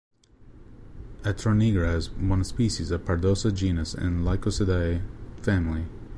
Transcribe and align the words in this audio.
Atronigra 1.21 1.93
is 1.95 2.09
one 2.09 2.43
species 2.43 2.89
of 2.89 3.05
Pardosa 3.05 3.53
genus 3.53 3.93
in 3.93 4.23
Lycosidae 4.23 5.03
family. 5.43 5.85